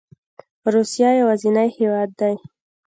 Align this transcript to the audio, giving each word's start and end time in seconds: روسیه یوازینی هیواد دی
روسیه 0.73 1.09
یوازینی 1.19 1.67
هیواد 1.77 2.09
دی 2.19 2.35